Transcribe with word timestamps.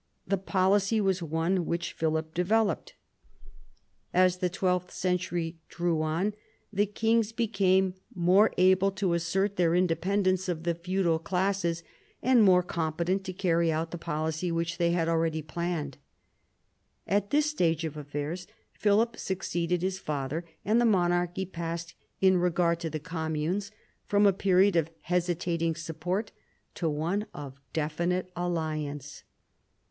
The 0.25 0.37
policy 0.39 0.99
was 0.99 1.21
one 1.21 1.67
which 1.67 1.93
Philip 1.93 2.33
developed. 2.33 2.95
As 4.15 4.37
the 4.37 4.49
twelfth 4.49 4.89
century 4.89 5.59
142 5.69 5.75
PHILIP 5.77 6.01
AUGUSTUS 6.01 6.37
chap. 6.39 6.41
drew 6.73 6.73
on, 6.73 6.73
the 6.73 6.91
kings 6.91 7.31
became 7.31 7.93
more 8.15 8.51
able 8.57 8.89
to 8.93 9.13
assert 9.13 9.57
their 9.57 9.75
independence 9.75 10.49
of 10.49 10.63
the 10.63 10.73
feudal 10.73 11.19
classes, 11.19 11.83
and 12.23 12.41
more 12.41 12.63
com 12.63 12.93
petent 12.93 13.21
to 13.25 13.31
carry 13.33 13.71
out 13.71 13.91
the 13.91 13.99
policy 13.99 14.51
which 14.51 14.79
they 14.79 14.89
had 14.89 15.07
already 15.07 15.43
planned. 15.43 15.99
At 17.05 17.29
this 17.29 17.45
stage 17.51 17.83
of 17.85 17.95
affairs 17.95 18.47
Philip 18.73 19.17
succeeded 19.17 19.83
his 19.83 19.99
father, 19.99 20.43
and 20.65 20.81
the 20.81 20.85
monarchy 20.85 21.45
passed, 21.45 21.93
in 22.19 22.37
regard 22.37 22.79
to 22.79 22.89
the 22.89 22.99
communes, 22.99 23.69
from 24.07 24.25
a 24.25 24.33
period 24.33 24.75
of 24.75 24.89
hesitating 25.01 25.75
support 25.75 26.31
to 26.73 26.89
one 26.89 27.27
of 27.35 27.61
definite 27.71 28.31
alliance. 28.35 29.21